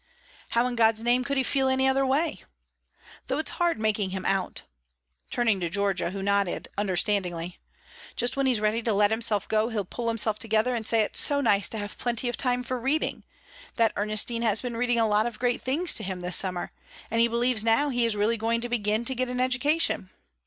[0.57, 2.43] "How in God's name could he feel any other way?
[3.27, 4.63] though it's hard making him out,"
[5.29, 7.59] turning to Georgia, who nodded understandingly.
[8.15, 11.21] "Just when he's ready to let himself go he'll pull himself together and say it's
[11.21, 13.23] so nice to have plenty of time for reading,
[13.75, 16.71] that Ernestine has been reading a lot of great things to him this summer,
[17.11, 20.09] and he believes now he is really going to begin to get an education.